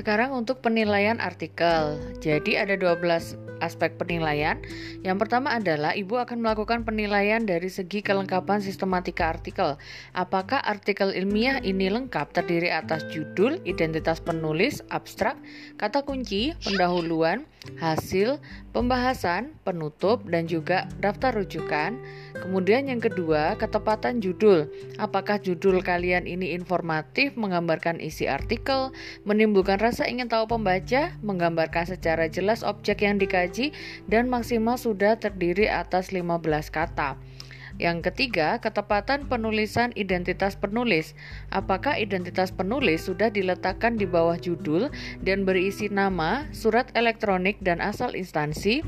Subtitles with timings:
[0.00, 2.00] Sekarang untuk penilaian artikel.
[2.24, 4.60] Jadi ada 12 aspek penilaian.
[5.00, 9.78] Yang pertama adalah Ibu akan melakukan penilaian dari segi kelengkapan sistematika artikel.
[10.16, 15.38] Apakah artikel ilmiah ini lengkap terdiri atas judul, identitas penulis, abstrak,
[15.76, 17.44] kata kunci, pendahuluan,
[17.76, 18.40] hasil,
[18.72, 22.00] pembahasan, penutup, dan juga daftar rujukan.
[22.40, 24.70] Kemudian yang kedua, ketepatan judul.
[24.96, 28.94] Apakah judul kalian ini informatif, menggambarkan isi artikel,
[29.28, 33.49] menimbulkan rasa ingin tahu pembaca, menggambarkan secara jelas objek yang dikaji,
[34.06, 37.18] dan maksimal sudah terdiri atas 15 kata.
[37.80, 41.16] Yang ketiga, ketepatan penulisan identitas penulis.
[41.48, 44.92] Apakah identitas penulis sudah diletakkan di bawah judul
[45.24, 48.84] dan berisi nama, surat elektronik, dan asal instansi?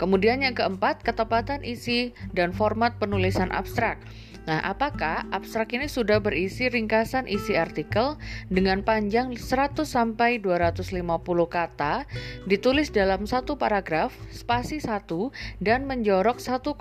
[0.00, 4.00] Kemudian yang keempat, ketepatan isi dan format penulisan abstrak.
[4.42, 8.18] Nah, apakah abstrak ini sudah berisi ringkasan isi artikel
[8.50, 10.98] dengan panjang 100 sampai 250
[11.46, 12.10] kata,
[12.50, 15.30] ditulis dalam satu paragraf, spasi 1
[15.62, 16.74] dan menjorok 1,2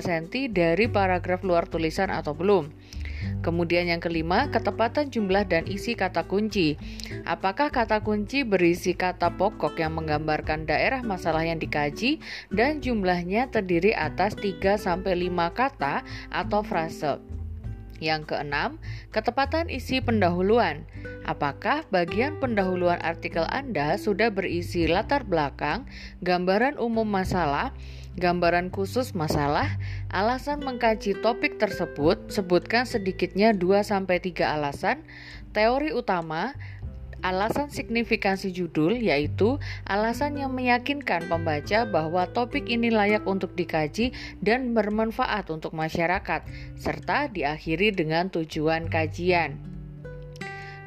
[0.00, 2.72] cm dari paragraf luar tulisan atau belum?
[3.42, 6.78] Kemudian yang kelima, ketepatan jumlah dan isi kata kunci.
[7.26, 12.22] Apakah kata kunci berisi kata pokok yang menggambarkan daerah masalah yang dikaji
[12.54, 17.18] dan jumlahnya terdiri atas 3 sampai 5 kata atau frase?
[18.02, 18.82] Yang keenam,
[19.14, 20.82] ketepatan isi pendahuluan.
[21.22, 25.86] Apakah bagian pendahuluan artikel Anda sudah berisi latar belakang,
[26.18, 27.70] gambaran umum masalah,
[28.20, 29.68] gambaran khusus masalah,
[30.12, 35.00] alasan mengkaji topik tersebut, sebutkan sedikitnya 2-3 alasan,
[35.56, 36.52] teori utama,
[37.22, 44.10] alasan signifikansi judul yaitu alasan yang meyakinkan pembaca bahwa topik ini layak untuk dikaji
[44.42, 46.42] dan bermanfaat untuk masyarakat,
[46.76, 49.56] serta diakhiri dengan tujuan kajian.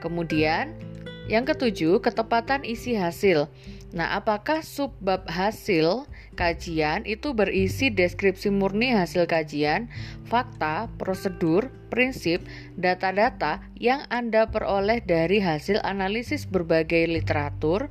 [0.03, 0.75] Kemudian,
[1.25, 3.49] yang ketujuh, ketepatan isi hasil.
[3.95, 9.87] Nah, apakah subbab hasil kajian itu berisi deskripsi murni hasil kajian,
[10.27, 12.43] fakta, prosedur, prinsip,
[12.75, 17.87] data-data yang Anda peroleh dari hasil analisis berbagai literatur?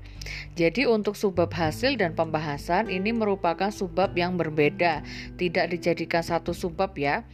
[0.55, 5.01] Jadi untuk subbab hasil dan pembahasan ini merupakan subbab yang berbeda,
[5.41, 7.25] tidak dijadikan satu subbab ya.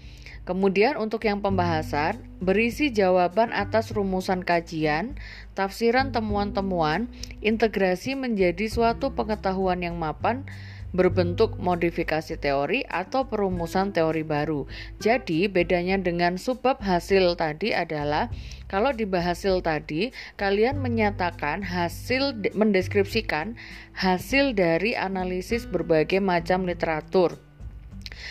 [0.49, 5.21] Kemudian untuk yang pembahasan berisi jawaban atas rumusan kajian,
[5.53, 7.13] tafsiran temuan-temuan,
[7.45, 10.49] integrasi menjadi suatu pengetahuan yang mapan,
[10.91, 14.67] berbentuk modifikasi teori atau perumusan teori baru.
[14.99, 18.31] Jadi, bedanya dengan subbab hasil tadi adalah
[18.67, 23.59] kalau di hasil tadi kalian menyatakan hasil mendeskripsikan
[23.99, 27.39] hasil dari analisis berbagai macam literatur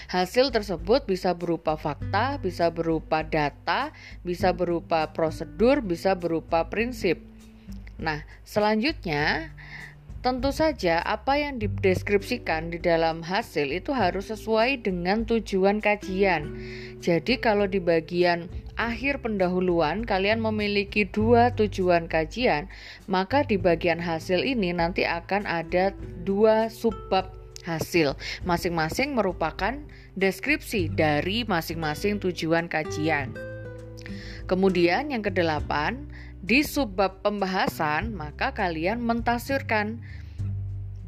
[0.09, 7.21] Hasil tersebut bisa berupa fakta, bisa berupa data, bisa berupa prosedur, bisa berupa prinsip.
[7.99, 9.51] Nah, selanjutnya
[10.19, 16.59] Tentu saja apa yang dideskripsikan di dalam hasil itu harus sesuai dengan tujuan kajian.
[16.99, 22.67] Jadi kalau di bagian akhir pendahuluan kalian memiliki dua tujuan kajian,
[23.07, 25.95] maka di bagian hasil ini nanti akan ada
[26.27, 27.31] dua subbab
[27.63, 28.19] hasil.
[28.43, 29.79] Masing-masing merupakan
[30.19, 33.31] deskripsi dari masing-masing tujuan kajian.
[34.51, 39.99] Kemudian yang kedelapan, di subbab pembahasan maka kalian mentasirkan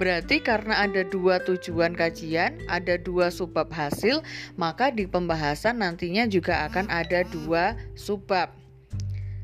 [0.02, 4.25] Berarti karena ada dua tujuan kajian, ada dua subbab hasil,
[4.58, 8.50] maka di pembahasan nantinya juga akan ada dua subbab.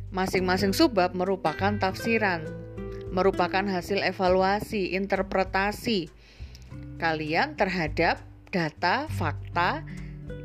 [0.09, 2.42] Masing-masing subbab merupakan tafsiran,
[3.14, 6.09] merupakan hasil evaluasi, interpretasi,
[6.98, 8.18] kalian terhadap
[8.50, 9.86] data, fakta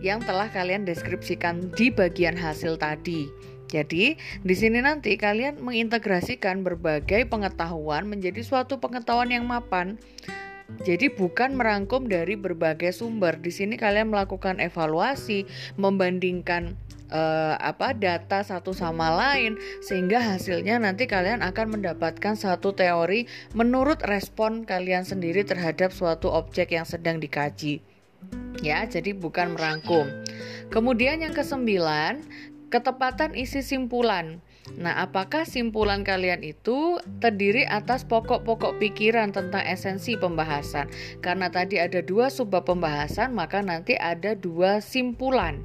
[0.05, 3.33] yang telah kalian deskripsikan di bagian hasil tadi.
[3.73, 9.97] Jadi, di sini nanti kalian mengintegrasikan berbagai pengetahuan menjadi suatu pengetahuan yang mapan.
[10.85, 13.41] Jadi bukan merangkum dari berbagai sumber.
[13.41, 15.49] Di sini kalian melakukan evaluasi,
[15.81, 16.77] membandingkan
[17.13, 24.01] uh, apa data satu sama lain sehingga hasilnya nanti kalian akan mendapatkan satu teori menurut
[24.05, 27.85] respon kalian sendiri terhadap suatu objek yang sedang dikaji.
[28.63, 30.07] Ya, jadi bukan merangkum.
[30.71, 32.23] Kemudian yang kesembilan,
[32.73, 34.41] ketepatan isi simpulan.
[34.81, 40.89] Nah, apakah simpulan kalian itu terdiri atas pokok-pokok pikiran tentang esensi pembahasan?
[41.21, 45.61] Karena tadi ada dua subbab pembahasan, maka nanti ada dua simpulan.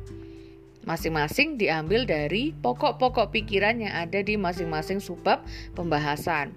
[0.84, 5.44] Masing-masing diambil dari pokok-pokok pikiran yang ada di masing-masing subbab
[5.80, 6.52] pembahasan.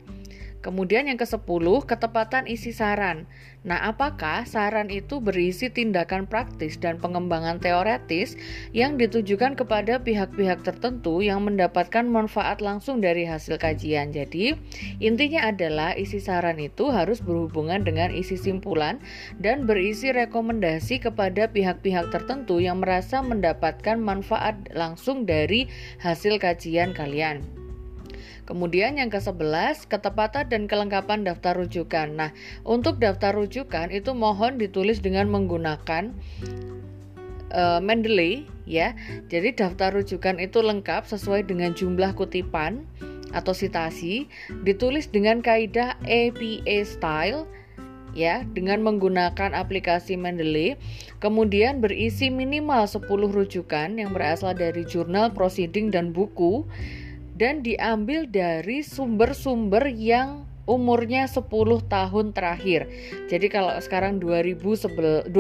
[0.60, 3.24] Kemudian yang ke-10, ketepatan isi saran.
[3.64, 8.36] Nah, apakah saran itu berisi tindakan praktis dan pengembangan teoretis
[8.76, 14.12] yang ditujukan kepada pihak-pihak tertentu yang mendapatkan manfaat langsung dari hasil kajian.
[14.12, 14.56] Jadi,
[15.00, 19.00] intinya adalah isi saran itu harus berhubungan dengan isi simpulan
[19.40, 25.68] dan berisi rekomendasi kepada pihak-pihak tertentu yang merasa mendapatkan manfaat langsung dari
[26.00, 27.59] hasil kajian kalian.
[28.50, 32.10] Kemudian yang ke-11, ketepatan dan kelengkapan daftar rujukan.
[32.18, 32.34] Nah,
[32.66, 36.10] untuk daftar rujukan itu mohon ditulis dengan menggunakan
[37.54, 38.98] uh, Mendeley ya.
[39.30, 42.82] Jadi daftar rujukan itu lengkap sesuai dengan jumlah kutipan
[43.30, 44.26] atau sitasi,
[44.66, 47.46] ditulis dengan kaidah APA style
[48.10, 50.74] ya dengan menggunakan aplikasi Mendeley
[51.22, 56.66] kemudian berisi minimal 10 rujukan yang berasal dari jurnal, proceeding dan buku
[57.40, 61.48] dan diambil dari sumber-sumber yang umurnya 10
[61.88, 62.84] tahun terakhir.
[63.32, 65.32] Jadi kalau sekarang 2021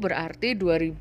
[0.00, 0.96] berarti 2000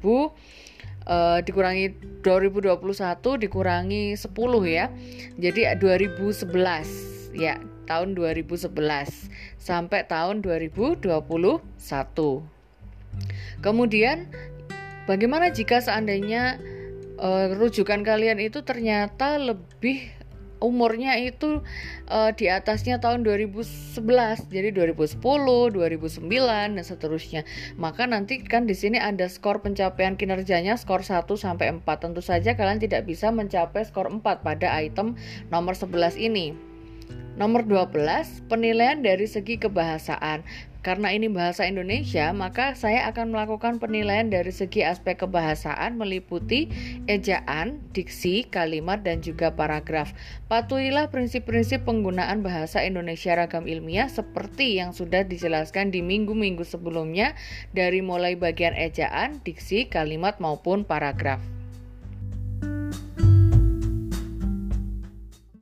[1.08, 4.28] uh, dikurangi 2021 dikurangi 10
[4.68, 4.92] ya.
[5.40, 7.56] Jadi 2011 ya,
[7.88, 8.76] tahun 2011
[9.56, 11.00] sampai tahun 2021.
[13.64, 14.28] Kemudian
[15.08, 16.60] bagaimana jika seandainya
[17.22, 20.10] uh, rujukan kalian itu ternyata lebih
[20.62, 21.66] umurnya itu
[22.06, 23.98] uh, di atasnya tahun 2011
[24.48, 27.42] jadi 2010, 2009 dan seterusnya.
[27.82, 31.84] Maka nanti kan di sini ada skor pencapaian kinerjanya skor 1 sampai 4.
[31.98, 35.18] Tentu saja kalian tidak bisa mencapai skor 4 pada item
[35.50, 36.71] nomor 11 ini.
[37.42, 40.46] Nomor 12, penilaian dari segi kebahasaan.
[40.86, 46.70] Karena ini bahasa Indonesia, maka saya akan melakukan penilaian dari segi aspek kebahasaan meliputi
[47.10, 50.14] ejaan, diksi, kalimat, dan juga paragraf.
[50.54, 57.34] Patuhilah prinsip-prinsip penggunaan bahasa Indonesia ragam ilmiah seperti yang sudah dijelaskan di minggu-minggu sebelumnya
[57.74, 61.61] dari mulai bagian ejaan, diksi, kalimat maupun paragraf.